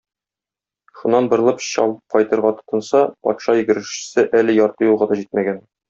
[1.01, 5.67] Шуннан борылып чабып кайтырга тотынса, патша йөгерешчесе әле ярты юлга да җитмәгән.